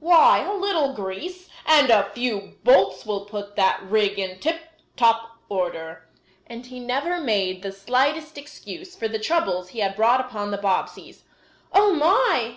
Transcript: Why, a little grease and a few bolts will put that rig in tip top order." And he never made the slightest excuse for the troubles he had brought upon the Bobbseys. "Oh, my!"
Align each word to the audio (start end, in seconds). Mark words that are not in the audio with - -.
Why, 0.00 0.40
a 0.40 0.52
little 0.52 0.94
grease 0.94 1.48
and 1.64 1.90
a 1.90 2.10
few 2.12 2.58
bolts 2.64 3.06
will 3.06 3.24
put 3.24 3.54
that 3.54 3.80
rig 3.84 4.18
in 4.18 4.40
tip 4.40 4.60
top 4.96 5.38
order." 5.48 6.08
And 6.48 6.66
he 6.66 6.80
never 6.80 7.20
made 7.20 7.62
the 7.62 7.70
slightest 7.70 8.36
excuse 8.36 8.96
for 8.96 9.06
the 9.06 9.20
troubles 9.20 9.68
he 9.68 9.78
had 9.78 9.94
brought 9.94 10.20
upon 10.20 10.50
the 10.50 10.58
Bobbseys. 10.58 11.22
"Oh, 11.72 11.92
my!" 11.94 12.54